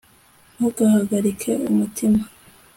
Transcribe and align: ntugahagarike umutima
ntugahagarike 0.55 1.51
umutima 1.69 2.19